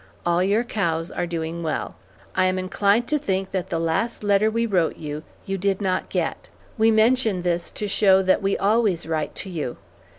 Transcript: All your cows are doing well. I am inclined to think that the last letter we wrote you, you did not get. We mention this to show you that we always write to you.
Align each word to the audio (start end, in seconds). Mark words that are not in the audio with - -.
All 0.25 0.41
your 0.43 0.63
cows 0.63 1.11
are 1.11 1.27
doing 1.27 1.61
well. 1.61 1.93
I 2.35 2.45
am 2.47 2.57
inclined 2.57 3.07
to 3.09 3.19
think 3.19 3.51
that 3.51 3.69
the 3.69 3.77
last 3.77 4.23
letter 4.23 4.49
we 4.49 4.65
wrote 4.65 4.97
you, 4.97 5.21
you 5.45 5.59
did 5.59 5.79
not 5.79 6.09
get. 6.09 6.47
We 6.75 6.89
mention 6.89 7.43
this 7.43 7.69
to 7.69 7.87
show 7.87 8.17
you 8.17 8.23
that 8.23 8.41
we 8.41 8.57
always 8.57 9.05
write 9.05 9.35
to 9.35 9.49
you. 9.51 9.77